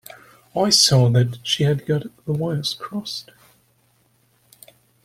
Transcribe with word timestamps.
I 0.55 0.71
saw 0.71 1.09
that 1.11 1.37
she 1.43 1.63
had 1.63 1.85
got 1.85 2.07
the 2.25 2.31
wires 2.33 2.73
crossed. 2.73 3.29